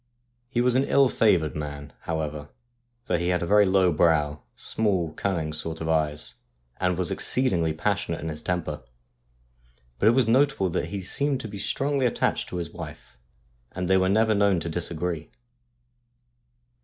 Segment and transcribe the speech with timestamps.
[0.49, 2.49] He was an ill favoured man, however,
[3.03, 6.33] for he had a low brow, small, cunning sort of eyes,
[6.77, 8.81] and was exceedingly passionate in his temper.
[9.99, 13.19] But it was notable that he seemed to be strongly attached to his wife,
[13.73, 15.29] and they were never known to disagree.